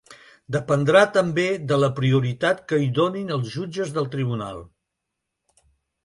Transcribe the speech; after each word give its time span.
Dependrà 0.53 1.01
també 1.17 1.43
de 1.71 1.77
la 1.81 1.89
prioritat 1.99 2.63
que 2.71 2.79
hi 2.83 2.87
donin 2.99 3.29
els 3.35 3.51
jutges 3.57 3.91
del 3.99 4.09
tribunal. 4.17 4.63